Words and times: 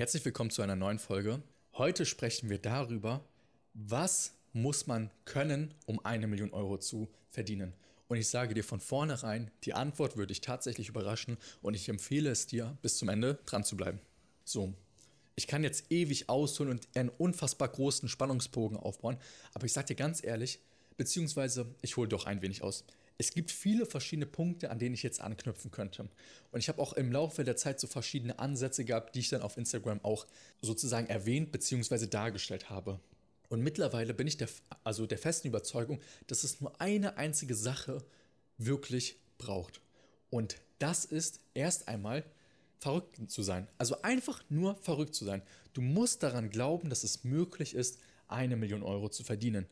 Herzlich 0.00 0.24
willkommen 0.24 0.48
zu 0.48 0.62
einer 0.62 0.76
neuen 0.76 0.98
Folge. 0.98 1.42
Heute 1.74 2.06
sprechen 2.06 2.48
wir 2.48 2.56
darüber, 2.56 3.22
was 3.74 4.32
muss 4.54 4.86
man 4.86 5.10
können, 5.26 5.74
um 5.84 6.02
eine 6.06 6.26
Million 6.26 6.54
Euro 6.54 6.78
zu 6.78 7.10
verdienen. 7.28 7.74
Und 8.08 8.16
ich 8.16 8.26
sage 8.26 8.54
dir 8.54 8.64
von 8.64 8.80
vornherein, 8.80 9.50
die 9.64 9.74
Antwort 9.74 10.16
würde 10.16 10.28
dich 10.28 10.40
tatsächlich 10.40 10.88
überraschen 10.88 11.36
und 11.60 11.74
ich 11.74 11.86
empfehle 11.90 12.30
es 12.30 12.46
dir, 12.46 12.78
bis 12.80 12.96
zum 12.96 13.10
Ende 13.10 13.40
dran 13.44 13.62
zu 13.62 13.76
bleiben. 13.76 14.00
So, 14.42 14.72
ich 15.36 15.46
kann 15.46 15.64
jetzt 15.64 15.92
ewig 15.92 16.30
ausholen 16.30 16.72
und 16.72 16.88
einen 16.94 17.10
unfassbar 17.10 17.68
großen 17.68 18.08
Spannungsbogen 18.08 18.78
aufbauen, 18.78 19.18
aber 19.52 19.66
ich 19.66 19.74
sage 19.74 19.88
dir 19.88 19.96
ganz 19.96 20.24
ehrlich, 20.24 20.60
beziehungsweise 20.96 21.74
ich 21.82 21.98
hole 21.98 22.08
doch 22.08 22.24
ein 22.24 22.40
wenig 22.40 22.62
aus. 22.62 22.86
Es 23.20 23.34
gibt 23.34 23.50
viele 23.50 23.84
verschiedene 23.84 24.24
Punkte, 24.24 24.70
an 24.70 24.78
denen 24.78 24.94
ich 24.94 25.02
jetzt 25.02 25.20
anknüpfen 25.20 25.70
könnte. 25.70 26.08
Und 26.52 26.58
ich 26.58 26.70
habe 26.70 26.80
auch 26.80 26.94
im 26.94 27.12
Laufe 27.12 27.44
der 27.44 27.54
Zeit 27.54 27.78
so 27.78 27.86
verschiedene 27.86 28.38
Ansätze 28.38 28.82
gehabt, 28.82 29.14
die 29.14 29.18
ich 29.18 29.28
dann 29.28 29.42
auf 29.42 29.58
Instagram 29.58 30.02
auch 30.02 30.26
sozusagen 30.62 31.06
erwähnt 31.06 31.52
bzw. 31.52 32.06
dargestellt 32.06 32.70
habe. 32.70 32.98
Und 33.50 33.60
mittlerweile 33.60 34.14
bin 34.14 34.26
ich 34.26 34.38
der, 34.38 34.48
also 34.84 35.06
der 35.06 35.18
festen 35.18 35.48
Überzeugung, 35.48 36.00
dass 36.28 36.44
es 36.44 36.62
nur 36.62 36.80
eine 36.80 37.18
einzige 37.18 37.54
Sache 37.54 38.02
wirklich 38.56 39.18
braucht. 39.36 39.82
Und 40.30 40.56
das 40.78 41.04
ist 41.04 41.40
erst 41.52 41.88
einmal 41.88 42.24
verrückt 42.78 43.30
zu 43.30 43.42
sein. 43.42 43.68
Also 43.76 44.00
einfach 44.00 44.42
nur 44.48 44.76
verrückt 44.76 45.14
zu 45.14 45.26
sein. 45.26 45.42
Du 45.74 45.82
musst 45.82 46.22
daran 46.22 46.48
glauben, 46.48 46.88
dass 46.88 47.04
es 47.04 47.22
möglich 47.22 47.74
ist, 47.74 47.98
eine 48.28 48.56
Million 48.56 48.82
Euro 48.82 49.10
zu 49.10 49.24
verdienen. 49.24 49.66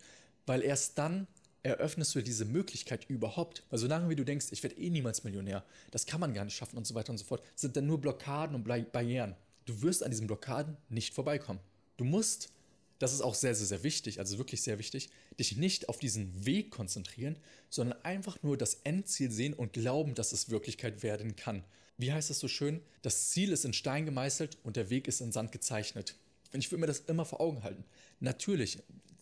Weil 0.45 0.63
erst 0.63 0.99
dann 0.99 1.27
eröffnest 1.63 2.15
du 2.15 2.23
diese 2.23 2.45
Möglichkeit 2.45 3.09
überhaupt? 3.09 3.65
Weil 3.71 3.79
solange 3.79 4.09
wie 4.09 4.17
du 4.17 4.25
denkst, 4.25 4.47
ich 4.51 4.63
werde 4.63 4.77
eh 4.77 4.91
niemals 4.91 5.25
Millionär, 5.25 5.65
das 5.91 6.07
kann 6.07 6.21
man 6.21 6.35
gar 6.35 6.45
nicht 6.45 6.57
schaffen 6.57 6.77
und 6.77 6.87
so 6.87 6.95
weiter 6.95 7.11
und 7.11 7.19
so 7.19 7.25
fort, 7.25 7.43
sind 7.55 7.77
dann 7.77 7.87
nur 7.87 8.01
Blockaden 8.01 8.55
und 8.55 8.65
Barrieren. 8.65 9.35
Du 9.65 9.83
wirst 9.83 10.03
an 10.03 10.11
diesen 10.11 10.27
Blockaden 10.27 10.77
nicht 10.89 11.15
vorbeikommen. 11.15 11.61
Du 11.97 12.05
musst, 12.05 12.51
das 12.99 13.13
ist 13.13 13.21
auch 13.21 13.35
sehr, 13.35 13.55
sehr, 13.55 13.67
sehr 13.67 13.83
wichtig, 13.83 14.19
also 14.19 14.39
wirklich 14.39 14.63
sehr 14.63 14.79
wichtig, 14.79 15.11
dich 15.39 15.57
nicht 15.57 15.89
auf 15.89 15.99
diesen 15.99 16.47
Weg 16.47 16.71
konzentrieren, 16.71 17.37
sondern 17.69 18.01
einfach 18.03 18.43
nur 18.43 18.57
das 18.57 18.75
Endziel 18.85 19.31
sehen 19.31 19.55
und 19.55 19.73
glauben, 19.73 20.15
dass 20.15 20.33
es 20.33 20.49
Wirklichkeit 20.49 21.03
werden 21.03 21.37
kann. 21.37 21.65
Wie 21.99 22.13
heißt 22.13 22.31
es 22.31 22.39
so 22.39 22.49
schön? 22.49 22.81
Das 23.03 23.31
Ziel 23.31 23.53
ist 23.53 23.65
in 23.65 23.73
Stein 23.73 24.07
gemeißelt 24.07 24.59
und 24.63 24.77
der 24.77 24.89
Weg 24.89 25.09
ist 25.09 25.21
in 25.21 25.33
Sand 25.33 25.51
gezeichnet. 25.51 26.15
Und 26.53 26.61
ich 26.61 26.71
will 26.71 26.79
mir 26.79 26.87
das 26.87 27.01
immer 27.01 27.25
vor 27.25 27.41
Augen 27.41 27.63
halten. 27.65 27.85
Natürlich, 28.21 28.79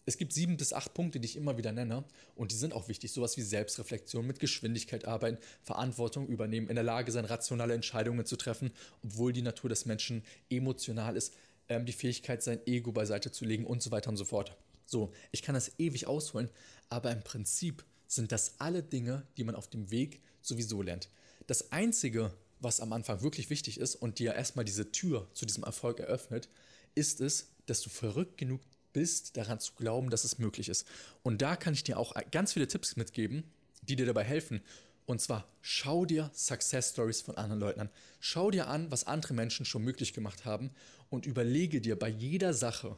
es 0.06 0.16
gibt 0.16 0.32
sieben 0.32 0.56
bis 0.56 0.72
acht 0.72 0.94
Punkte, 0.94 1.18
die 1.18 1.26
ich 1.26 1.36
immer 1.36 1.58
wieder 1.58 1.72
nenne 1.72 2.04
und 2.36 2.52
die 2.52 2.56
sind 2.56 2.72
auch 2.72 2.88
wichtig. 2.88 3.12
Sowas 3.12 3.36
wie 3.36 3.42
Selbstreflexion, 3.42 4.24
mit 4.24 4.38
Geschwindigkeit 4.38 5.04
arbeiten, 5.04 5.38
Verantwortung 5.62 6.28
übernehmen, 6.28 6.68
in 6.68 6.76
der 6.76 6.84
Lage 6.84 7.10
sein, 7.10 7.24
rationale 7.24 7.74
Entscheidungen 7.74 8.24
zu 8.24 8.36
treffen, 8.36 8.70
obwohl 9.02 9.32
die 9.32 9.42
Natur 9.42 9.68
des 9.68 9.84
Menschen 9.84 10.22
emotional 10.48 11.16
ist, 11.16 11.34
ähm, 11.68 11.86
die 11.86 11.92
Fähigkeit, 11.92 12.42
sein 12.42 12.60
Ego 12.66 12.92
beiseite 12.92 13.32
zu 13.32 13.44
legen 13.44 13.66
und 13.66 13.82
so 13.82 13.90
weiter 13.90 14.08
und 14.08 14.16
so 14.16 14.24
fort. 14.24 14.56
So, 14.86 15.12
ich 15.32 15.42
kann 15.42 15.56
das 15.56 15.72
ewig 15.78 16.06
ausholen, 16.06 16.48
aber 16.88 17.10
im 17.10 17.22
Prinzip 17.22 17.84
sind 18.06 18.30
das 18.30 18.54
alle 18.58 18.84
Dinge, 18.84 19.26
die 19.36 19.42
man 19.42 19.56
auf 19.56 19.68
dem 19.68 19.90
Weg 19.90 20.22
sowieso 20.40 20.82
lernt. 20.82 21.08
Das 21.48 21.72
Einzige, 21.72 22.32
was 22.60 22.78
am 22.78 22.92
Anfang 22.92 23.22
wirklich 23.22 23.50
wichtig 23.50 23.80
ist 23.80 23.96
und 23.96 24.20
dir 24.20 24.34
erstmal 24.34 24.64
diese 24.64 24.92
Tür 24.92 25.28
zu 25.34 25.44
diesem 25.44 25.64
Erfolg 25.64 25.98
eröffnet, 25.98 26.48
ist 26.94 27.20
es, 27.20 27.48
dass 27.66 27.82
du 27.82 27.90
verrückt 27.90 28.38
genug 28.38 28.60
bist, 28.96 29.36
daran 29.36 29.60
zu 29.60 29.74
glauben, 29.74 30.08
dass 30.08 30.24
es 30.24 30.38
möglich 30.38 30.70
ist. 30.70 30.86
Und 31.22 31.42
da 31.42 31.54
kann 31.54 31.74
ich 31.74 31.84
dir 31.84 31.98
auch 31.98 32.14
ganz 32.30 32.54
viele 32.54 32.66
Tipps 32.66 32.96
mitgeben, 32.96 33.44
die 33.82 33.94
dir 33.94 34.06
dabei 34.06 34.24
helfen. 34.24 34.62
Und 35.04 35.20
zwar 35.20 35.46
schau 35.60 36.06
dir 36.06 36.30
Success 36.32 36.92
Stories 36.92 37.20
von 37.20 37.36
anderen 37.36 37.60
Leuten 37.60 37.80
an. 37.80 37.90
Schau 38.20 38.50
dir 38.50 38.68
an, 38.68 38.90
was 38.90 39.06
andere 39.06 39.34
Menschen 39.34 39.66
schon 39.66 39.84
möglich 39.84 40.14
gemacht 40.14 40.46
haben 40.46 40.70
und 41.10 41.26
überlege 41.26 41.82
dir 41.82 41.98
bei 41.98 42.08
jeder 42.08 42.54
Sache, 42.54 42.96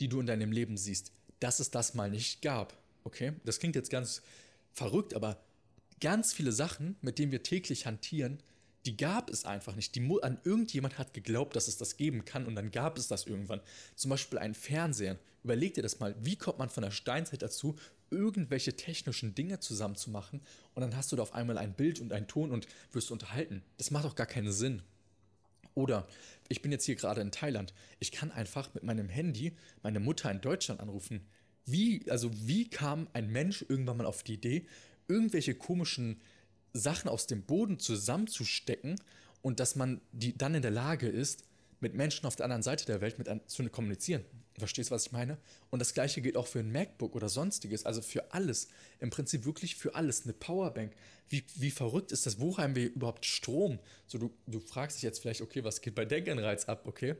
die 0.00 0.08
du 0.08 0.18
in 0.18 0.26
deinem 0.26 0.50
Leben 0.50 0.76
siehst, 0.76 1.12
dass 1.38 1.60
es 1.60 1.70
das 1.70 1.94
mal 1.94 2.10
nicht 2.10 2.42
gab. 2.42 2.76
Okay? 3.04 3.34
Das 3.44 3.60
klingt 3.60 3.76
jetzt 3.76 3.90
ganz 3.90 4.22
verrückt, 4.72 5.14
aber 5.14 5.40
ganz 6.00 6.32
viele 6.32 6.50
Sachen, 6.50 6.96
mit 7.00 7.20
denen 7.20 7.30
wir 7.30 7.44
täglich 7.44 7.86
hantieren, 7.86 8.40
die 8.86 8.96
gab 8.96 9.30
es 9.30 9.44
einfach 9.44 9.74
nicht. 9.74 9.94
Die, 9.94 10.22
an 10.22 10.38
irgendjemand 10.44 10.98
hat 10.98 11.12
geglaubt, 11.12 11.56
dass 11.56 11.68
es 11.68 11.76
das 11.76 11.96
geben 11.96 12.24
kann 12.24 12.46
und 12.46 12.54
dann 12.54 12.70
gab 12.70 12.96
es 12.96 13.08
das 13.08 13.26
irgendwann. 13.26 13.60
Zum 13.94 14.10
Beispiel 14.10 14.38
ein 14.38 14.54
Fernseher. 14.54 15.18
Überleg 15.44 15.74
dir 15.74 15.82
das 15.82 16.00
mal, 16.00 16.14
wie 16.20 16.36
kommt 16.36 16.58
man 16.58 16.68
von 16.68 16.82
der 16.82 16.90
Steinzeit 16.90 17.42
dazu, 17.42 17.76
irgendwelche 18.10 18.76
technischen 18.76 19.34
Dinge 19.34 19.60
zusammenzumachen 19.60 20.40
und 20.74 20.80
dann 20.80 20.96
hast 20.96 21.12
du 21.12 21.16
da 21.16 21.22
auf 21.22 21.34
einmal 21.34 21.58
ein 21.58 21.74
Bild 21.74 22.00
und 22.00 22.12
einen 22.12 22.26
Ton 22.26 22.50
und 22.50 22.66
wirst 22.92 23.10
unterhalten. 23.10 23.62
Das 23.76 23.90
macht 23.90 24.04
doch 24.04 24.14
gar 24.14 24.26
keinen 24.26 24.52
Sinn. 24.52 24.82
Oder 25.74 26.08
ich 26.48 26.62
bin 26.62 26.72
jetzt 26.72 26.86
hier 26.86 26.96
gerade 26.96 27.20
in 27.20 27.30
Thailand. 27.30 27.72
Ich 28.00 28.10
kann 28.10 28.32
einfach 28.32 28.74
mit 28.74 28.82
meinem 28.82 29.08
Handy 29.08 29.52
meine 29.82 30.00
Mutter 30.00 30.30
in 30.30 30.40
Deutschland 30.40 30.80
anrufen. 30.80 31.26
Wie, 31.66 32.10
also 32.10 32.30
wie 32.34 32.68
kam 32.68 33.08
ein 33.12 33.30
Mensch 33.30 33.64
irgendwann 33.68 33.98
mal 33.98 34.06
auf 34.06 34.22
die 34.22 34.34
Idee, 34.34 34.66
irgendwelche 35.06 35.54
komischen 35.54 36.20
Sachen 36.72 37.08
aus 37.08 37.26
dem 37.26 37.42
Boden 37.42 37.78
zusammenzustecken 37.78 39.00
und 39.42 39.60
dass 39.60 39.76
man 39.76 40.00
die 40.12 40.36
dann 40.36 40.54
in 40.54 40.62
der 40.62 40.70
Lage 40.70 41.08
ist, 41.08 41.44
mit 41.80 41.94
Menschen 41.94 42.26
auf 42.26 42.36
der 42.36 42.44
anderen 42.44 42.62
Seite 42.62 42.86
der 42.86 43.00
Welt 43.00 43.18
mit 43.18 43.28
zu 43.46 43.68
kommunizieren. 43.68 44.24
Verstehst 44.58 44.90
du, 44.90 44.94
was 44.94 45.06
ich 45.06 45.12
meine? 45.12 45.38
Und 45.70 45.78
das 45.78 45.94
gleiche 45.94 46.20
gilt 46.20 46.36
auch 46.36 46.48
für 46.48 46.58
ein 46.58 46.72
MacBook 46.72 47.14
oder 47.14 47.28
sonstiges, 47.28 47.86
also 47.86 48.02
für 48.02 48.32
alles. 48.32 48.68
Im 48.98 49.10
Prinzip 49.10 49.44
wirklich 49.44 49.76
für 49.76 49.94
alles. 49.94 50.24
Eine 50.24 50.32
Powerbank. 50.32 50.92
Wie, 51.28 51.44
wie 51.54 51.70
verrückt 51.70 52.10
ist 52.10 52.26
das? 52.26 52.40
Wo 52.40 52.58
haben 52.58 52.74
wir 52.74 52.86
überhaupt 52.86 53.24
Strom? 53.24 53.78
So, 54.06 54.18
du, 54.18 54.34
du 54.46 54.58
fragst 54.58 54.96
dich 54.96 55.04
jetzt 55.04 55.20
vielleicht, 55.20 55.40
okay, 55.40 55.62
was 55.62 55.80
geht 55.80 55.94
bei 55.94 56.04
Denkanreiz 56.04 56.64
ab, 56.64 56.82
okay? 56.86 57.14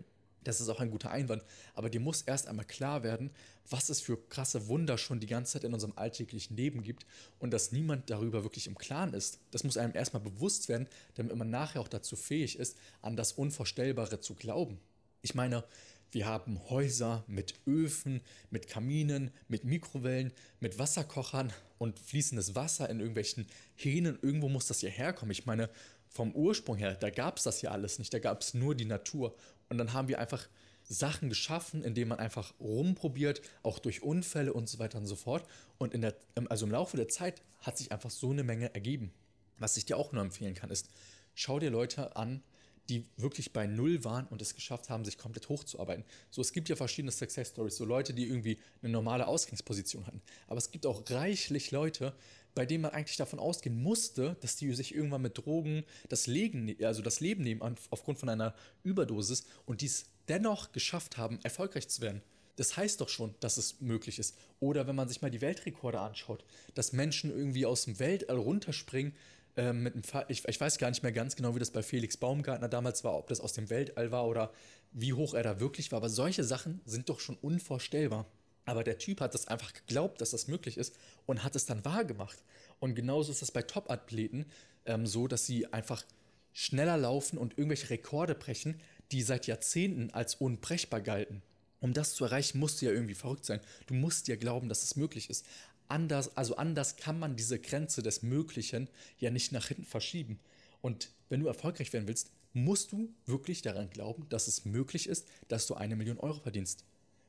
Das 0.44 0.60
ist 0.60 0.69
auch 0.69 0.81
ein 0.81 0.91
guter 0.91 1.10
Einwand. 1.10 1.44
Aber 1.75 1.91
dir 1.91 2.00
muss 2.00 2.22
erst 2.22 2.47
einmal 2.47 2.65
klar 2.65 3.03
werden, 3.03 3.31
was 3.69 3.88
es 3.88 4.00
für 4.00 4.16
krasse 4.28 4.69
Wunder 4.69 4.99
schon 4.99 5.21
die 5.21 5.26
ganze 5.26 5.54
Zeit 5.54 5.65
in 5.65 5.75
unserem 5.75 5.93
alltäglichen 5.97 6.56
Leben 6.56 6.82
gibt 6.82 7.06
und 7.38 7.50
dass 7.53 7.72
niemand 7.72 8.09
darüber 8.10 8.44
wirklich 8.44 8.66
im 8.66 8.78
Klaren 8.78 9.15
ist. 9.15 9.41
Das 9.50 9.65
muss 9.65 9.77
einem 9.77 9.94
erstmal 9.94 10.22
bewusst 10.22 10.69
werden, 10.69 10.88
damit 11.15 11.37
man 11.37 11.50
nachher 11.50 11.81
auch 11.81 11.88
dazu 11.88 12.16
fähig 12.16 12.59
ist, 12.59 12.77
an 13.03 13.16
das 13.16 13.32
Unvorstellbare 13.32 14.21
zu 14.21 14.34
glauben. 14.34 14.78
Ich 15.22 15.34
meine, 15.34 15.65
wir 16.10 16.27
haben 16.27 16.59
Häuser 16.71 17.22
mit 17.27 17.54
Öfen, 17.66 18.22
mit 18.50 18.66
Kaminen, 18.66 19.31
mit 19.48 19.65
Mikrowellen, 19.65 20.32
mit 20.59 20.78
Wasserkochern 20.78 21.53
und 21.77 21.98
fließendes 21.98 22.54
Wasser 22.54 22.88
in 22.88 23.00
irgendwelchen 23.00 23.47
Hähnen. 23.77 24.19
Irgendwo 24.22 24.48
muss 24.48 24.66
das 24.66 24.81
ja 24.81 24.88
herkommen. 24.88 25.32
Ich 25.32 25.44
meine, 25.44 25.69
vom 26.09 26.33
Ursprung 26.33 26.77
her, 26.77 26.95
da 26.95 27.11
gab 27.11 27.39
es 27.39 27.45
das 27.45 27.63
ja 27.63 27.71
alles 27.71 27.99
nicht, 27.99 28.13
da 28.13 28.19
gab 28.19 28.41
es 28.41 28.55
nur 28.55 28.75
die 28.75 28.85
Natur. 28.85 29.35
Und 29.69 29.79
dann 29.79 29.93
haben 29.93 30.09
wir 30.09 30.19
einfach 30.19 30.49
Sachen 30.85 31.29
geschaffen, 31.29 31.85
indem 31.85 32.09
man 32.09 32.19
einfach 32.19 32.55
rumprobiert, 32.61 33.43
auch 33.63 33.79
durch 33.79 34.03
Unfälle 34.03 34.53
und 34.53 34.69
so 34.69 34.79
weiter 34.79 34.99
und 34.99 35.07
so 35.07 35.17
fort. 35.17 35.47
Und 35.77 35.93
in 35.93 36.01
der, 36.01 36.17
also 36.49 36.65
im 36.65 36.73
Laufe 36.73 36.97
der 36.97 37.09
Zeit 37.09 37.43
hat 37.61 37.77
sich 37.77 37.93
einfach 37.93 38.11
so 38.11 38.31
eine 38.31 38.43
Menge 38.43 38.75
ergeben. 38.75 39.13
Was 39.59 39.77
ich 39.77 39.85
dir 39.85 39.97
auch 39.97 40.13
nur 40.13 40.23
empfehlen 40.23 40.55
kann, 40.55 40.71
ist, 40.71 40.89
schau 41.35 41.59
dir 41.59 41.71
Leute 41.71 42.17
an, 42.17 42.43
die 42.88 43.06
wirklich 43.16 43.53
bei 43.53 43.66
Null 43.66 44.04
waren 44.04 44.26
und 44.28 44.41
es 44.41 44.54
geschafft 44.54 44.88
haben, 44.88 45.04
sich 45.04 45.19
komplett 45.19 45.49
hochzuarbeiten. 45.49 46.04
So, 46.31 46.41
es 46.41 46.53
gibt 46.53 46.69
ja 46.69 46.76
verschiedene 46.76 47.12
Success 47.12 47.50
Stories, 47.50 47.76
so 47.76 47.84
Leute, 47.84 48.15
die 48.15 48.26
irgendwie 48.26 48.59
eine 48.82 48.93
normale 48.93 49.26
Ausgangsposition 49.26 50.06
hatten. 50.06 50.22
Aber 50.47 50.59
es 50.59 50.71
gibt 50.71 50.87
auch 50.87 51.03
reichlich 51.10 51.71
Leute, 51.71 52.15
bei 52.54 52.66
denen 52.66 52.82
man 52.82 52.93
eigentlich 52.93 53.16
davon 53.16 53.38
ausgehen 53.38 53.81
musste, 53.81 54.37
dass 54.41 54.56
die 54.56 54.75
sich 54.75 54.94
irgendwann 54.94 55.22
mit 55.22 55.38
Drogen 55.38 55.84
das 56.09 56.27
Leben, 56.27 56.75
also 56.82 57.03
das 57.03 57.21
Leben 57.21 57.44
nehmen 57.44 57.62
aufgrund 57.91 58.19
von 58.19 58.28
einer 58.28 58.54
Überdosis 58.82 59.44
und 59.66 59.81
dies 59.81 60.06
dennoch 60.28 60.72
geschafft 60.72 61.16
haben, 61.19 61.38
erfolgreich 61.43 61.88
zu 61.88 62.00
werden. 62.00 62.22
Das 62.56 62.77
heißt 62.77 63.00
doch 63.00 63.09
schon, 63.09 63.37
dass 63.38 63.56
es 63.56 63.81
möglich 63.81 64.19
ist. 64.19 64.37
Oder 64.59 64.88
wenn 64.88 64.97
man 64.97 65.09
sich 65.09 65.22
mal 65.22 65.31
die 65.31 65.41
Weltrekorde 65.41 66.00
anschaut, 66.00 66.44
dass 66.75 66.93
Menschen 66.93 67.31
irgendwie 67.31 67.65
aus 67.65 67.84
dem 67.84 68.00
Weltall 68.00 68.37
runterspringen 68.37 69.15
ähm, 69.59 69.83
mit 69.83 69.95
einem 69.95 70.25
ich, 70.29 70.47
ich, 70.47 70.61
weiß 70.61 70.79
gar 70.79 70.89
nicht 70.89 71.03
mehr 71.03 71.13
ganz 71.13 71.35
genau, 71.35 71.55
wie 71.55 71.59
das 71.59 71.73
bei 71.73 71.83
Felix 71.83 72.17
Baumgartner 72.17 72.69
damals 72.69 73.03
war, 73.03 73.19
ob 73.19 73.27
das 73.27 73.41
aus 73.41 73.53
dem 73.53 73.69
Weltall 73.69 74.13
war 74.13 74.27
oder 74.27 74.53
wie 74.93 75.13
hoch 75.13 75.35
er 75.35 75.43
da 75.43 75.59
wirklich 75.59 75.91
war. 75.91 75.97
Aber 75.99 76.09
solche 76.09 76.45
Sachen 76.45 76.81
sind 76.87 77.09
doch 77.09 77.19
schon 77.19 77.37
unvorstellbar. 77.37 78.27
Aber 78.65 78.84
der 78.84 78.99
Typ 78.99 79.21
hat 79.21 79.34
das 79.34 79.49
einfach 79.49 79.72
geglaubt, 79.72 80.21
dass 80.21 80.31
das 80.31 80.47
möglich 80.47 80.78
ist 80.78 80.95
und 81.27 81.43
hat 81.43 81.57
es 81.57 81.66
dann 81.66 81.84
wahr 81.84 82.05
gemacht. 82.05 82.43
Und 82.78 82.95
genauso 82.95 83.33
ist 83.33 83.43
das 83.43 83.51
bei 83.51 83.63
Top-Athleten 83.63 84.47
ähm, 84.87 85.07
so, 85.07 85.27
dass 85.27 85.45
sie 85.45 85.66
einfach 85.72 86.04
schneller 86.53 86.97
laufen 86.97 87.37
und 87.37 87.59
irgendwelche 87.59 87.91
Rekorde 87.91 88.34
brechen, 88.34 88.81
die 89.11 89.22
seit 89.22 89.47
Jahrzehnten 89.47 90.11
als 90.11 90.37
unbrechbar 90.37 91.01
galten. 91.01 91.43
Um 91.81 91.93
das 91.95 92.15
zu 92.15 92.25
erreichen, 92.25 92.59
musst 92.59 92.81
du 92.81 92.87
ja 92.87 92.93
irgendwie 92.93 93.15
verrückt 93.15 93.45
sein. 93.45 93.61
Du 93.87 93.95
musst 93.95 94.28
dir 94.28 94.37
glauben, 94.37 94.69
dass 94.69 94.83
es 94.83 94.97
möglich 94.97 95.31
ist. 95.31 95.47
Anders, 95.89 96.37
also 96.37 96.57
anders 96.57 96.97
kann 96.97 97.19
man 97.19 97.37
diese 97.37 97.59
Grenze 97.59 98.03
des 98.03 98.23
Möglichen 98.23 98.89
ja 99.19 99.31
nicht 99.31 99.53
nach 99.53 99.69
hinten 99.69 99.85
verschieben. 99.85 100.39
Und 100.83 101.11
wenn 101.29 101.41
du 101.41 101.47
erfolgreich 101.47 101.93
werden 101.93 102.07
willst, 102.07 102.31
musst 102.53 102.93
du 102.93 103.13
wirklich 103.27 103.63
daran 103.63 103.91
glauben, 103.91 104.29
dass 104.29 104.49
es 104.49 104.65
möglich 104.65 105.09
ist, 105.09 105.27
dass 105.49 105.67
du 105.67 105.75
eine 105.75 105.97
Million 105.97 106.19
Euro 106.19 106.41
verdienst. 106.41 106.85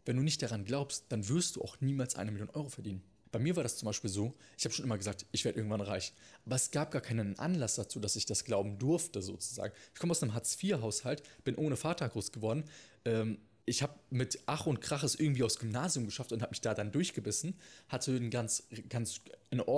Wenn 0.06 0.18
du 0.18 0.24
nicht 0.24 0.42
daran 0.42 0.66
glaubst, 0.66 1.06
dann 1.10 1.28
wirst 1.28 1.56
du 1.56 1.62
auch 1.62 1.80
niemals 1.82 2.16
eine 2.16 2.32
Million 2.32 2.50
Euro 2.52 2.70
verdienen. 2.70 3.04
Bei 3.32 3.40
mir 3.40 3.56
war 3.56 3.64
das 3.64 3.78
zum 3.78 3.86
Beispiel 3.86 4.10
so, 4.10 4.34
ich 4.58 4.66
habe 4.66 4.74
schon 4.74 4.86
immer 4.86 4.98
gesagt, 4.98 5.26
ich 5.32 5.46
werde 5.46 5.60
irgendwann 5.60 5.82
reich. 5.82 6.14
Aber 6.46 6.56
es 6.56 6.72
gab 6.72 6.92
gar 6.92 7.02
keinen 7.02 7.38
Anlass 7.38 7.76
dazu, 7.76 8.00
dass 8.00 8.16
ich 8.16 8.26
das 8.26 8.44
glauben 8.44 8.80
durfte, 8.80 9.22
sozusagen. 9.22 9.74
Ich 9.94 10.00
komme 10.00 10.12
aus 10.12 10.24
einem 10.24 10.34
Hartz-IV-Haushalt, 10.34 11.22
bin 11.44 11.56
ohne 11.56 11.76
Vater 11.76 12.10
groß 12.10 12.32
geworden. 12.32 12.64
Ähm, 13.06 13.38
ich 13.70 13.84
habe 13.84 13.94
mit 14.10 14.40
Ach 14.48 14.66
und 14.66 14.82
Krach 14.82 15.04
es 15.04 15.16
irgendwie 15.16 15.44
aufs 15.44 15.60
Gymnasium 15.60 16.06
geschafft 16.06 16.32
und 16.32 16.42
habe 16.42 16.52
mich 16.52 16.62
da 16.62 16.74
dann 16.74 16.92
durchgebissen. 16.92 17.56
Hatte 17.88 18.16
einen 18.16 18.32
ganz, 18.32 18.64
ganz, 18.90 19.22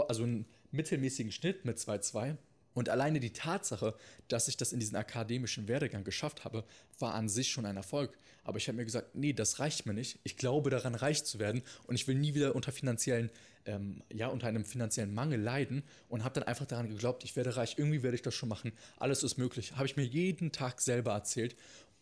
also 0.07 0.23
einen 0.23 0.45
mittelmäßigen 0.71 1.31
Schnitt 1.31 1.65
mit 1.65 1.77
2,2 1.77 2.37
und 2.73 2.89
alleine 2.89 3.19
die 3.19 3.33
Tatsache, 3.33 3.95
dass 4.27 4.47
ich 4.47 4.55
das 4.55 4.71
in 4.71 4.79
diesen 4.79 4.95
akademischen 4.95 5.67
Werdegang 5.67 6.03
geschafft 6.03 6.45
habe, 6.45 6.63
war 6.99 7.13
an 7.15 7.27
sich 7.27 7.51
schon 7.51 7.65
ein 7.65 7.75
Erfolg. 7.75 8.17
Aber 8.43 8.57
ich 8.57 8.67
habe 8.67 8.77
mir 8.77 8.85
gesagt, 8.85 9.13
nee, 9.13 9.33
das 9.33 9.59
reicht 9.59 9.85
mir 9.85 9.93
nicht. 9.93 10.19
Ich 10.23 10.37
glaube 10.37 10.69
daran, 10.69 10.95
reich 10.95 11.25
zu 11.25 11.37
werden 11.37 11.61
und 11.85 11.95
ich 11.95 12.07
will 12.07 12.15
nie 12.15 12.33
wieder 12.33 12.55
unter 12.55 12.71
finanziellen, 12.71 13.29
ähm, 13.65 14.01
ja, 14.11 14.27
unter 14.27 14.47
einem 14.47 14.63
finanziellen 14.63 15.13
Mangel 15.13 15.39
leiden 15.39 15.83
und 16.07 16.23
habe 16.23 16.39
dann 16.39 16.43
einfach 16.47 16.65
daran 16.65 16.87
geglaubt, 16.87 17.23
ich 17.23 17.35
werde 17.35 17.57
reich, 17.57 17.75
irgendwie 17.77 18.03
werde 18.03 18.15
ich 18.15 18.21
das 18.21 18.33
schon 18.33 18.49
machen. 18.49 18.71
Alles 18.97 19.21
ist 19.23 19.37
möglich. 19.37 19.75
Habe 19.75 19.85
ich 19.85 19.97
mir 19.97 20.05
jeden 20.05 20.51
Tag 20.53 20.79
selber 20.81 21.11
erzählt 21.11 21.55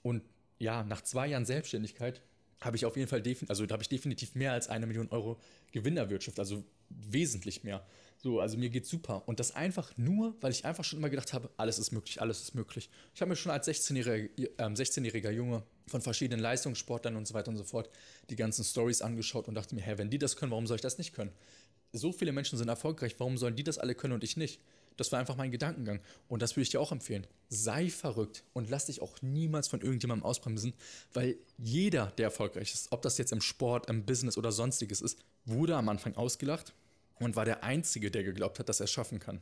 und 0.03 0.21
ja, 0.59 0.83
nach 0.83 1.01
zwei 1.01 1.27
Jahren 1.27 1.45
Selbstständigkeit 1.45 2.21
habe 2.61 2.75
ich 2.75 2.85
auf 2.85 2.97
jeden 2.97 3.07
Fall, 3.07 3.23
also 3.47 3.65
da 3.65 3.73
habe 3.73 3.83
ich 3.83 3.89
definitiv 3.89 4.35
mehr 4.35 4.51
als 4.51 4.67
eine 4.67 4.85
Million 4.85 5.09
Euro 5.09 5.39
Gewinn 5.71 5.97
erwirtschaftet, 5.97 6.39
also 6.39 6.63
wesentlich 6.89 7.63
mehr. 7.63 7.85
So, 8.21 8.41
also 8.41 8.57
mir 8.57 8.69
geht's 8.69 8.89
super. 8.89 9.23
Und 9.27 9.39
das 9.39 9.56
einfach 9.56 9.94
nur, 9.95 10.35
weil 10.41 10.51
ich 10.51 10.65
einfach 10.65 10.83
schon 10.83 11.00
immer 11.00 11.09
gedacht 11.09 11.31
habe, 11.31 11.50
alles 11.56 11.79
ist 11.79 11.91
möglich, 11.94 12.21
alles 12.21 12.41
ist 12.41 12.53
möglich. 12.53 12.89
Ich 13.15 13.21
habe 13.21 13.29
mir 13.29 13.38
schon 13.38 13.51
als 13.51 13.65
16-jähriger 13.65 14.71
äh, 14.71 14.75
16 14.75 15.06
Junge 15.06 15.63
von 15.88 16.01
verschiedenen 16.01 16.41
Leistungssportlern 16.41 17.15
und 17.15 17.27
so 17.27 17.33
weiter 17.33 17.50
und 17.50 17.56
so 17.56 17.63
fort 17.63 17.89
die 18.29 18.35
ganzen 18.35 18.65
Stories 18.65 19.01
angeschaut 19.01 19.47
und 19.47 19.56
dachte 19.56 19.73
mir, 19.73 19.81
hä, 19.81 19.94
wenn 19.95 20.09
die 20.09 20.17
das 20.17 20.35
können, 20.35 20.51
warum 20.51 20.67
soll 20.67 20.75
ich 20.75 20.81
das 20.81 20.97
nicht 20.97 21.13
können? 21.13 21.31
So 21.94 22.11
viele 22.11 22.33
Menschen 22.33 22.57
sind 22.57 22.67
erfolgreich, 22.67 23.15
warum 23.19 23.38
sollen 23.38 23.56
die 23.56 23.63
das 23.63 23.77
alle 23.77 23.95
können 23.95 24.13
und 24.13 24.23
ich 24.25 24.35
nicht? 24.35 24.59
Das 25.00 25.12
war 25.12 25.19
einfach 25.19 25.38
mein 25.38 25.51
Gedankengang. 25.51 26.01
Und 26.28 26.42
das 26.42 26.56
würde 26.56 26.63
ich 26.63 26.69
dir 26.69 26.81
auch 26.81 26.92
empfehlen. 26.92 27.25
Sei 27.48 27.90
verrückt 27.90 28.44
und 28.54 28.69
lass 28.69 28.88
dich 28.88 29.01
auch 29.01 29.22
niemals 29.22 29.68
von 29.68 29.81
irgendjemandem 29.81 30.25
ausbremsen, 30.25 30.74
weil 31.13 31.38
jeder, 31.57 32.07
der 32.18 32.25
erfolgreich 32.25 32.74
ist, 32.74 32.92
ob 32.92 33.01
das 33.01 33.18
jetzt 33.18 33.31
im 33.31 33.42
Sport, 33.42 33.90
im 33.90 34.06
Business 34.06 34.38
oder 34.38 34.51
sonstiges 34.51 35.01
ist, 35.01 35.19
wurde 35.46 35.75
am 35.75 35.88
Anfang 35.88 36.16
ausgelacht 36.16 36.74
und 37.19 37.36
war 37.36 37.46
der 37.46 37.63
Einzige, 37.63 38.12
der 38.12 38.24
geglaubt 38.24 38.60
hat, 38.60 38.68
dass 38.68 38.81
er 38.81 38.86
es 38.86 38.92
schaffen 38.92 39.19
kann. 39.19 39.40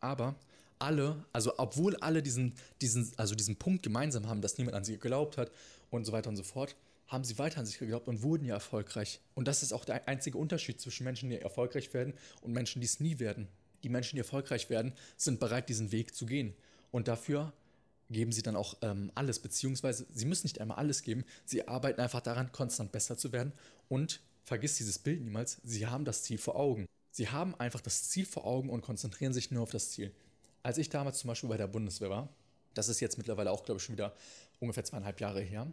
Aber 0.00 0.34
alle, 0.78 1.24
also 1.32 1.52
obwohl 1.56 1.96
alle 1.96 2.22
diesen, 2.22 2.54
diesen, 2.80 3.12
also 3.16 3.34
diesen 3.34 3.56
Punkt 3.56 3.82
gemeinsam 3.84 4.28
haben, 4.28 4.42
dass 4.42 4.58
niemand 4.58 4.76
an 4.76 4.84
sie 4.84 4.94
geglaubt 4.94 5.38
hat 5.38 5.50
und 5.90 6.04
so 6.04 6.12
weiter 6.12 6.30
und 6.30 6.36
so 6.36 6.42
fort, 6.42 6.74
haben 7.06 7.24
sie 7.24 7.38
weiter 7.38 7.58
an 7.60 7.66
sich 7.66 7.78
geglaubt 7.78 8.08
und 8.08 8.22
wurden 8.22 8.44
ja 8.44 8.54
erfolgreich. 8.54 9.20
Und 9.34 9.46
das 9.46 9.62
ist 9.62 9.72
auch 9.72 9.84
der 9.84 10.08
einzige 10.08 10.36
Unterschied 10.36 10.80
zwischen 10.80 11.04
Menschen, 11.04 11.30
die 11.30 11.36
erfolgreich 11.36 11.94
werden 11.94 12.14
und 12.42 12.52
Menschen, 12.52 12.80
die 12.80 12.86
es 12.86 12.98
nie 12.98 13.18
werden. 13.18 13.48
Die 13.84 13.88
Menschen, 13.88 14.16
die 14.16 14.20
erfolgreich 14.20 14.70
werden, 14.70 14.92
sind 15.16 15.38
bereit, 15.38 15.68
diesen 15.68 15.92
Weg 15.92 16.14
zu 16.14 16.26
gehen. 16.26 16.54
Und 16.90 17.06
dafür 17.06 17.52
geben 18.10 18.32
sie 18.32 18.42
dann 18.42 18.56
auch 18.56 18.76
ähm, 18.82 19.12
alles, 19.14 19.38
beziehungsweise 19.38 20.06
sie 20.12 20.24
müssen 20.24 20.46
nicht 20.46 20.60
einmal 20.60 20.78
alles 20.78 21.02
geben, 21.02 21.24
sie 21.44 21.68
arbeiten 21.68 22.00
einfach 22.00 22.20
daran, 22.20 22.52
konstant 22.52 22.92
besser 22.92 23.16
zu 23.16 23.32
werden 23.32 23.52
und 23.88 24.20
vergiss 24.44 24.76
dieses 24.76 24.98
Bild 24.98 25.22
niemals, 25.22 25.58
sie 25.64 25.86
haben 25.86 26.04
das 26.04 26.22
Ziel 26.22 26.38
vor 26.38 26.56
Augen. 26.56 26.86
Sie 27.10 27.28
haben 27.28 27.54
einfach 27.54 27.80
das 27.80 28.08
Ziel 28.08 28.26
vor 28.26 28.44
Augen 28.44 28.70
und 28.70 28.82
konzentrieren 28.82 29.32
sich 29.32 29.50
nur 29.50 29.62
auf 29.62 29.70
das 29.70 29.90
Ziel. 29.90 30.12
Als 30.62 30.78
ich 30.78 30.88
damals 30.88 31.18
zum 31.18 31.28
Beispiel 31.28 31.48
bei 31.48 31.56
der 31.56 31.66
Bundeswehr 31.66 32.10
war, 32.10 32.28
das 32.74 32.88
ist 32.88 33.00
jetzt 33.00 33.18
mittlerweile 33.18 33.50
auch, 33.50 33.64
glaube 33.64 33.78
ich, 33.78 33.84
schon 33.84 33.94
wieder 33.94 34.14
ungefähr 34.60 34.84
zweieinhalb 34.84 35.20
Jahre 35.20 35.40
her, 35.40 35.72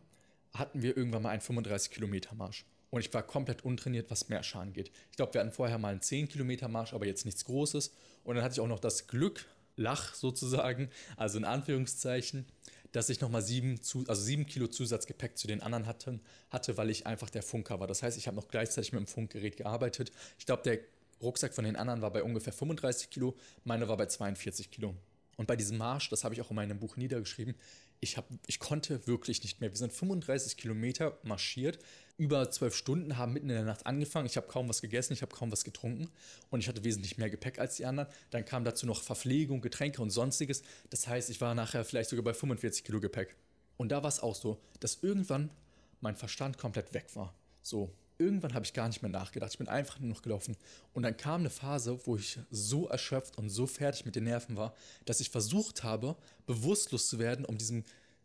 hatten 0.54 0.82
wir 0.82 0.96
irgendwann 0.96 1.24
mal 1.24 1.30
einen 1.30 1.42
35 1.42 1.92
Kilometer 1.92 2.36
Marsch. 2.36 2.66
Und 2.92 3.02
ich 3.02 3.14
war 3.14 3.24
komplett 3.24 3.64
untrainiert, 3.64 4.12
was 4.12 4.30
Märsche 4.30 4.60
angeht. 4.60 4.92
Ich 5.10 5.18
glaube, 5.18 5.34
wir 5.34 5.42
hatten 5.42 5.52
vorher 5.52 5.78
mal 5.78 5.90
einen 5.90 6.02
10 6.02 6.28
Kilometer 6.28 6.68
Marsch, 6.68 6.94
aber 6.94 7.08
jetzt 7.08 7.26
nichts 7.26 7.46
Großes. 7.46 7.92
Und 8.24 8.36
dann 8.36 8.44
hatte 8.44 8.54
ich 8.54 8.60
auch 8.60 8.68
noch 8.68 8.80
das 8.80 9.08
Glück, 9.08 9.48
Lach 9.78 10.14
sozusagen, 10.14 10.90
also 11.16 11.38
in 11.38 11.46
Anführungszeichen, 11.46 12.46
dass 12.92 13.10
ich 13.10 13.22
nochmal 13.22 13.42
sieben, 13.42 13.82
zu, 13.82 14.04
also 14.08 14.22
sieben 14.22 14.46
Kilo 14.46 14.68
Zusatzgepäck 14.68 15.38
zu 15.38 15.48
den 15.48 15.62
anderen 15.62 15.86
hatte, 15.86 16.20
hatte, 16.50 16.76
weil 16.78 16.90
ich 16.90 17.08
einfach 17.08 17.30
der 17.30 17.42
Funker 17.42 17.80
war. 17.80 17.88
Das 17.88 18.04
heißt, 18.04 18.18
ich 18.18 18.28
habe 18.28 18.36
noch 18.36 18.50
gleichzeitig 18.50 18.92
mit 18.92 19.00
dem 19.00 19.08
Funkgerät 19.08 19.56
gearbeitet. 19.56 20.12
Ich 20.38 20.46
glaube, 20.46 20.64
der 20.64 20.80
Rucksack 21.22 21.54
von 21.54 21.64
den 21.64 21.78
anderen 21.78 22.02
war 22.02 22.12
bei 22.12 22.24
ungefähr 22.24 22.52
35 22.54 23.10
Kilo, 23.10 23.38
meine 23.64 23.88
war 23.88 23.98
bei 23.98 24.08
42 24.08 24.72
Kilo. 24.72 24.96
Und 25.38 25.48
bei 25.48 25.56
diesem 25.56 25.78
Marsch, 25.78 26.10
das 26.10 26.24
habe 26.24 26.36
ich 26.36 26.42
auch 26.42 26.50
in 26.50 26.56
meinem 26.56 26.80
Buch 26.80 26.98
niedergeschrieben, 26.98 27.56
ich, 28.02 28.18
hab, 28.18 28.28
ich 28.48 28.60
konnte 28.60 29.06
wirklich 29.08 29.44
nicht 29.44 29.62
mehr. 29.62 29.70
Wir 29.70 29.78
sind 29.78 29.94
35 29.94 30.58
Kilometer 30.58 31.18
marschiert, 31.24 31.80
über 32.18 32.50
zwölf 32.50 32.76
Stunden, 32.76 33.18
haben 33.18 33.34
mitten 33.34 33.50
in 33.50 33.56
der 33.56 33.64
Nacht 33.64 33.86
angefangen. 33.86 34.26
Ich 34.26 34.38
habe 34.38 34.48
kaum 34.48 34.68
was 34.68 34.82
gegessen, 34.82 35.14
ich 35.14 35.22
habe 35.22 35.34
kaum 35.34 35.52
was 35.52 35.64
getrunken 35.64 36.10
und 36.50 36.60
ich 36.60 36.68
hatte 36.68 36.84
wesentlich 36.84 37.18
mehr 37.18 37.30
Gepäck 37.30 37.60
als 37.60 37.76
die 37.76 37.86
anderen. 37.86 38.10
Dann 38.32 38.44
kam 38.44 38.64
dazu 38.64 38.88
noch 38.88 39.04
Verpflegung, 39.04 39.62
Getränke 39.62 40.02
und 40.02 40.10
sonstiges. 40.10 40.64
Das 40.90 41.08
heißt, 41.08 41.30
ich 41.30 41.40
war 41.42 41.54
nachher 41.54 41.86
vielleicht 41.86 42.10
sogar 42.10 42.24
bei 42.24 42.34
45 42.34 42.84
Kilo 42.84 43.00
Gepäck. 43.00 43.36
Und 43.78 43.90
da 43.90 44.02
war 44.02 44.10
es 44.10 44.20
auch 44.20 44.36
so, 44.36 44.60
dass 44.80 45.00
irgendwann 45.04 45.52
mein 46.00 46.16
Verstand 46.16 46.58
komplett 46.58 46.94
weg 46.96 47.06
war. 47.14 47.36
So, 47.62 47.94
irgendwann 48.22 48.54
habe 48.54 48.66
ich 48.66 48.74
gar 48.74 48.88
nicht 48.88 49.02
mehr 49.02 49.12
nachgedacht. 49.12 49.52
Ich 49.52 49.58
bin 49.58 49.68
einfach 49.68 50.00
nur 50.00 50.10
noch 50.10 50.22
gelaufen. 50.22 50.56
Und 50.94 51.04
dann 51.04 51.18
kam 51.18 51.42
eine 51.42 51.50
Phase, 51.50 52.00
wo 52.06 52.16
ich 52.16 52.40
so 52.50 52.88
erschöpft 52.88 53.38
und 53.38 53.50
so 53.50 53.68
fertig 53.68 54.06
mit 54.06 54.16
den 54.16 54.26
Nerven 54.26 54.56
war, 54.56 54.76
dass 55.06 55.20
ich 55.20 55.30
versucht 55.30 55.84
habe, 55.84 56.16
bewusstlos 56.46 57.10
zu 57.10 57.20
werden, 57.20 57.46
um 57.46 57.58
diesem, 57.58 57.84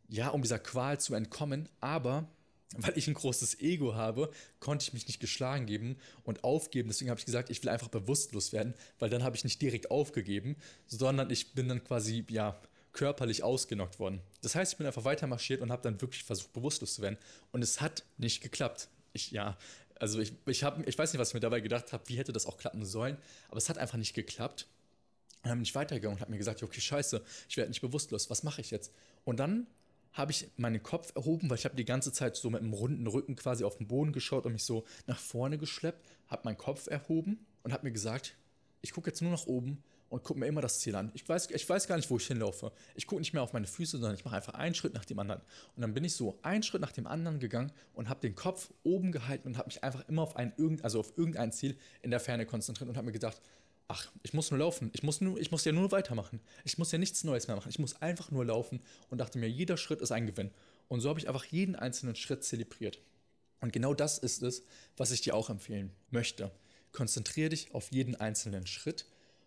ja, 0.08 0.28
um 0.28 0.42
dieser 0.42 0.58
Qual 0.58 1.00
zu 1.00 1.14
entkommen. 1.14 1.68
Aber 1.80 2.28
weil 2.76 2.98
ich 2.98 3.06
ein 3.06 3.14
großes 3.14 3.60
Ego 3.60 3.94
habe, 3.94 4.30
konnte 4.60 4.82
ich 4.82 4.92
mich 4.92 5.06
nicht 5.06 5.20
geschlagen 5.20 5.66
geben 5.66 5.96
und 6.24 6.44
aufgeben. 6.44 6.88
Deswegen 6.88 7.10
habe 7.10 7.20
ich 7.20 7.26
gesagt, 7.26 7.50
ich 7.50 7.62
will 7.62 7.70
einfach 7.70 7.88
bewusstlos 7.88 8.52
werden, 8.52 8.74
weil 8.98 9.08
dann 9.08 9.22
habe 9.22 9.36
ich 9.36 9.44
nicht 9.44 9.62
direkt 9.62 9.90
aufgegeben, 9.90 10.56
sondern 10.86 11.30
ich 11.30 11.54
bin 11.54 11.68
dann 11.68 11.82
quasi, 11.84 12.24
ja, 12.28 12.60
körperlich 12.96 13.44
ausgenockt 13.44 13.98
worden. 14.00 14.20
Das 14.40 14.54
heißt, 14.54 14.72
ich 14.72 14.78
bin 14.78 14.86
einfach 14.86 15.04
weiter 15.04 15.26
marschiert 15.26 15.60
und 15.60 15.70
habe 15.70 15.82
dann 15.82 16.00
wirklich 16.00 16.24
versucht, 16.24 16.52
bewusstlos 16.54 16.94
zu 16.94 17.02
werden. 17.02 17.18
Und 17.52 17.62
es 17.62 17.80
hat 17.80 18.04
nicht 18.16 18.42
geklappt. 18.42 18.88
Ich, 19.12 19.30
ja, 19.30 19.56
also 19.98 20.20
ich, 20.20 20.32
ich, 20.46 20.64
hab, 20.64 20.86
ich 20.86 20.98
weiß 20.98 21.12
nicht, 21.12 21.20
was 21.20 21.28
ich 21.28 21.34
mir 21.34 21.40
dabei 21.40 21.60
gedacht 21.60 21.92
habe, 21.92 22.08
wie 22.08 22.16
hätte 22.16 22.32
das 22.32 22.46
auch 22.46 22.58
klappen 22.58 22.84
sollen, 22.84 23.16
aber 23.48 23.58
es 23.58 23.68
hat 23.68 23.78
einfach 23.78 23.98
nicht 23.98 24.14
geklappt. 24.14 24.66
Und 25.42 25.50
dann 25.50 25.58
bin 25.58 25.64
ich 25.64 25.74
weitergegangen 25.74 26.16
und 26.16 26.20
habe 26.20 26.30
mir 26.30 26.38
gesagt, 26.38 26.62
okay, 26.62 26.80
scheiße, 26.80 27.22
ich 27.48 27.56
werde 27.56 27.70
nicht 27.70 27.80
bewusstlos, 27.80 28.30
was 28.30 28.42
mache 28.42 28.60
ich 28.60 28.70
jetzt? 28.70 28.92
Und 29.24 29.38
dann 29.38 29.66
habe 30.12 30.32
ich 30.32 30.48
meinen 30.56 30.82
Kopf 30.82 31.14
erhoben, 31.14 31.50
weil 31.50 31.58
ich 31.58 31.64
habe 31.66 31.76
die 31.76 31.84
ganze 31.84 32.10
Zeit 32.10 32.36
so 32.36 32.48
mit 32.50 32.62
einem 32.62 32.72
runden 32.72 33.06
Rücken 33.06 33.36
quasi 33.36 33.64
auf 33.64 33.76
den 33.76 33.86
Boden 33.86 34.12
geschaut 34.12 34.46
und 34.46 34.54
mich 34.54 34.64
so 34.64 34.84
nach 35.06 35.18
vorne 35.18 35.58
geschleppt, 35.58 36.06
habe 36.28 36.42
meinen 36.44 36.56
Kopf 36.56 36.86
erhoben 36.86 37.44
und 37.62 37.72
habe 37.72 37.84
mir 37.84 37.92
gesagt, 37.92 38.34
ich 38.80 38.92
gucke 38.92 39.10
jetzt 39.10 39.20
nur 39.20 39.30
nach 39.30 39.46
oben 39.46 39.82
und 40.08 40.22
gucke 40.22 40.38
mir 40.38 40.46
immer 40.46 40.60
das 40.60 40.80
Ziel 40.80 40.94
an. 40.94 41.10
Ich 41.14 41.28
weiß, 41.28 41.50
ich 41.50 41.68
weiß 41.68 41.88
gar 41.88 41.96
nicht, 41.96 42.10
wo 42.10 42.16
ich 42.16 42.26
hinlaufe. 42.26 42.72
Ich 42.94 43.06
gucke 43.06 43.20
nicht 43.20 43.32
mehr 43.32 43.42
auf 43.42 43.52
meine 43.52 43.66
Füße, 43.66 43.98
sondern 43.98 44.14
ich 44.14 44.24
mache 44.24 44.36
einfach 44.36 44.54
einen 44.54 44.74
Schritt 44.74 44.94
nach 44.94 45.04
dem 45.04 45.18
anderen. 45.18 45.42
Und 45.74 45.82
dann 45.82 45.94
bin 45.94 46.04
ich 46.04 46.14
so 46.14 46.38
einen 46.42 46.62
Schritt 46.62 46.80
nach 46.80 46.92
dem 46.92 47.06
anderen 47.06 47.40
gegangen 47.40 47.72
und 47.94 48.08
habe 48.08 48.20
den 48.20 48.34
Kopf 48.34 48.72
oben 48.84 49.12
gehalten 49.12 49.48
und 49.48 49.58
habe 49.58 49.66
mich 49.66 49.82
einfach 49.82 50.06
immer 50.08 50.22
auf 50.22 50.36
ein, 50.36 50.52
also 50.82 51.00
auf 51.00 51.16
irgendein 51.16 51.52
Ziel 51.52 51.76
in 52.02 52.10
der 52.10 52.20
Ferne 52.20 52.46
konzentriert 52.46 52.88
und 52.88 52.96
habe 52.96 53.06
mir 53.06 53.12
gedacht, 53.12 53.40
ach, 53.88 54.10
ich 54.22 54.32
muss 54.32 54.50
nur 54.50 54.58
laufen. 54.58 54.90
Ich 54.92 55.02
muss, 55.02 55.20
nur, 55.20 55.38
ich 55.38 55.50
muss 55.50 55.64
ja 55.64 55.72
nur 55.72 55.90
weitermachen. 55.92 56.40
Ich 56.64 56.78
muss 56.78 56.92
ja 56.92 56.98
nichts 56.98 57.24
Neues 57.24 57.46
mehr 57.48 57.56
machen. 57.56 57.68
Ich 57.68 57.78
muss 57.78 58.00
einfach 58.00 58.30
nur 58.30 58.44
laufen 58.44 58.80
und 59.10 59.18
dachte 59.18 59.38
mir, 59.38 59.48
jeder 59.48 59.76
Schritt 59.76 60.00
ist 60.00 60.12
ein 60.12 60.26
Gewinn. 60.26 60.50
Und 60.88 61.00
so 61.00 61.08
habe 61.08 61.18
ich 61.18 61.28
einfach 61.28 61.44
jeden 61.44 61.76
einzelnen 61.76 62.16
Schritt 62.16 62.44
zelebriert. 62.44 63.00
Und 63.60 63.72
genau 63.72 63.94
das 63.94 64.18
ist 64.18 64.42
es, 64.42 64.62
was 64.96 65.10
ich 65.10 65.22
dir 65.22 65.34
auch 65.34 65.50
empfehlen 65.50 65.90
möchte. 66.10 66.50
Konzentriere 66.92 67.50
dich 67.50 67.74
auf 67.74 67.90
jeden 67.92 68.14
einzelnen 68.14 68.66
Schritt 68.66 69.06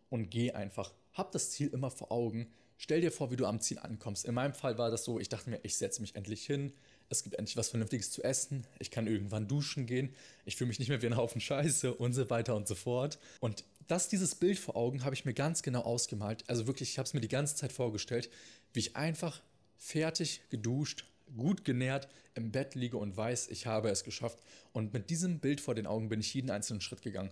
und 0.10 0.30
geh 0.30 0.52
einfach. 0.52 0.94
Hab 1.14 1.32
das 1.32 1.52
Ziel 1.52 1.68
immer 1.68 1.92
vor 1.92 2.12
Augen. 2.12 2.52
Stell 2.78 3.02
dir 3.02 3.12
vor, 3.12 3.30
wie 3.32 3.36
du 3.36 3.46
am 3.46 3.60
Ziel 3.60 3.80
ankommst. 3.80 4.26
In 4.26 4.34
meinem 4.34 4.54
Fall 4.54 4.78
war 4.78 4.90
das 4.90 5.04
so, 5.04 5.20
ich 5.20 5.30
dachte 5.30 5.50
mir, 5.50 5.60
ich 5.64 5.76
setze 5.76 6.02
mich 6.02 6.16
endlich 6.16 6.46
hin. 6.46 6.74
Es 7.10 7.24
gibt 7.24 7.36
endlich 7.36 7.58
was 7.58 7.70
Vernünftiges 7.70 8.12
zu 8.12 8.24
essen. 8.24 8.66
Ich 8.80 8.92
kann 8.92 9.08
irgendwann 9.08 9.48
duschen 9.48 9.86
gehen. 9.86 10.14
Ich 10.46 10.56
fühle 10.56 10.70
mich 10.70 10.80
nicht 10.80 10.90
mehr 10.90 11.02
wie 11.02 11.08
ein 11.08 11.18
Haufen 11.18 11.42
Scheiße 11.42 11.94
und 11.94 12.14
so 12.14 12.30
weiter 12.30 12.56
und 12.56 12.68
so 12.68 12.76
fort. 12.76 13.20
Und 13.40 13.66
das, 13.88 14.08
dieses 14.08 14.36
Bild 14.36 14.60
vor 14.60 14.76
Augen 14.76 15.04
habe 15.04 15.16
ich 15.16 15.26
mir 15.26 15.34
ganz 15.34 15.64
genau 15.64 15.82
ausgemalt. 15.82 16.44
Also 16.48 16.68
wirklich, 16.68 16.92
ich 16.92 17.00
habe 17.00 17.08
es 17.08 17.14
mir 17.14 17.22
die 17.22 17.28
ganze 17.28 17.56
Zeit 17.56 17.72
vorgestellt, 17.72 18.30
wie 18.74 18.80
ich 18.80 18.96
einfach 18.96 19.42
fertig 19.76 20.42
geduscht, 20.50 21.06
gut 21.36 21.66
genährt 21.66 22.08
im 22.36 22.52
Bett 22.52 22.76
liege 22.76 22.98
und 22.98 23.18
weiß, 23.18 23.50
ich 23.50 23.66
habe 23.66 23.90
es 23.90 24.04
geschafft. 24.04 24.40
Und 24.72 24.94
mit 24.94 25.10
diesem 25.10 25.40
Bild 25.40 25.60
vor 25.60 25.76
den 25.76 25.88
Augen 25.88 26.10
bin 26.10 26.20
ich 26.20 26.34
jeden 26.34 26.52
einzelnen 26.52 26.82
Schritt 26.82 27.02
gegangen. 27.02 27.32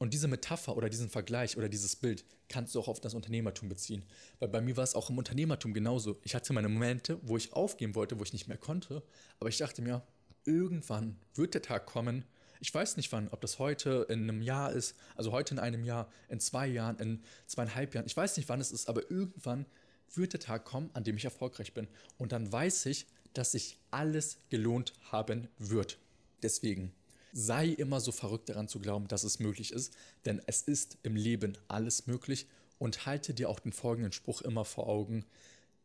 Und 0.00 0.14
diese 0.14 0.28
Metapher 0.28 0.78
oder 0.78 0.88
diesen 0.88 1.10
Vergleich 1.10 1.58
oder 1.58 1.68
dieses 1.68 1.94
Bild 1.94 2.24
kannst 2.48 2.74
du 2.74 2.80
auch 2.80 2.88
auf 2.88 3.00
das 3.00 3.12
Unternehmertum 3.12 3.68
beziehen. 3.68 4.02
Weil 4.38 4.48
bei 4.48 4.62
mir 4.62 4.78
war 4.78 4.82
es 4.84 4.94
auch 4.94 5.10
im 5.10 5.18
Unternehmertum 5.18 5.74
genauso. 5.74 6.18
Ich 6.24 6.34
hatte 6.34 6.54
meine 6.54 6.70
Momente, 6.70 7.20
wo 7.20 7.36
ich 7.36 7.52
aufgeben 7.52 7.94
wollte, 7.94 8.18
wo 8.18 8.22
ich 8.22 8.32
nicht 8.32 8.48
mehr 8.48 8.56
konnte. 8.56 9.02
Aber 9.38 9.50
ich 9.50 9.58
dachte 9.58 9.82
mir, 9.82 10.02
irgendwann 10.46 11.18
wird 11.34 11.52
der 11.52 11.60
Tag 11.60 11.84
kommen. 11.84 12.24
Ich 12.60 12.72
weiß 12.72 12.96
nicht 12.96 13.12
wann, 13.12 13.28
ob 13.28 13.42
das 13.42 13.58
heute 13.58 14.06
in 14.08 14.22
einem 14.22 14.40
Jahr 14.40 14.72
ist, 14.72 14.96
also 15.16 15.32
heute 15.32 15.52
in 15.52 15.60
einem 15.60 15.84
Jahr, 15.84 16.10
in 16.30 16.40
zwei 16.40 16.66
Jahren, 16.66 16.98
in 16.98 17.22
zweieinhalb 17.46 17.94
Jahren. 17.94 18.06
Ich 18.06 18.16
weiß 18.16 18.38
nicht, 18.38 18.48
wann 18.48 18.62
es 18.62 18.72
ist, 18.72 18.88
aber 18.88 19.10
irgendwann 19.10 19.66
wird 20.14 20.32
der 20.32 20.40
Tag 20.40 20.64
kommen, 20.64 20.88
an 20.94 21.04
dem 21.04 21.18
ich 21.18 21.26
erfolgreich 21.26 21.74
bin. 21.74 21.88
Und 22.16 22.32
dann 22.32 22.50
weiß 22.50 22.86
ich, 22.86 23.06
dass 23.34 23.52
sich 23.52 23.78
alles 23.90 24.38
gelohnt 24.48 24.94
haben 25.12 25.48
wird. 25.58 25.98
Deswegen 26.42 26.94
sei 27.32 27.68
immer 27.68 28.00
so 28.00 28.12
verrückt 28.12 28.48
daran 28.48 28.68
zu 28.68 28.80
glauben, 28.80 29.08
dass 29.08 29.24
es 29.24 29.38
möglich 29.38 29.72
ist, 29.72 29.94
denn 30.24 30.40
es 30.46 30.62
ist 30.62 30.98
im 31.02 31.16
Leben 31.16 31.56
alles 31.68 32.06
möglich 32.06 32.46
und 32.78 33.06
halte 33.06 33.34
dir 33.34 33.48
auch 33.48 33.60
den 33.60 33.72
folgenden 33.72 34.12
Spruch 34.12 34.42
immer 34.42 34.64
vor 34.64 34.88
Augen. 34.88 35.24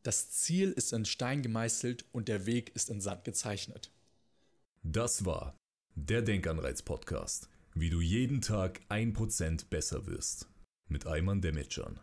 Das 0.03 0.29
Ziel 0.31 0.71
ist 0.71 0.93
in 0.93 1.05
Stein 1.05 1.41
gemeißelt 1.41 2.05
und 2.11 2.27
der 2.27 2.45
Weg 2.45 2.75
ist 2.75 2.89
in 2.89 3.01
Sand 3.01 3.23
gezeichnet. 3.23 3.91
Das 4.83 5.25
war 5.25 5.55
der 5.95 6.21
Denkanreiz-Podcast, 6.21 7.49
wie 7.73 7.89
du 7.89 8.01
jeden 8.01 8.41
Tag 8.41 8.81
ein 8.89 9.13
Prozent 9.13 9.69
besser 9.69 10.05
wirst. 10.05 10.47
Mit 10.87 11.07
Ayman 11.07 11.41
Demetcan. 11.41 11.99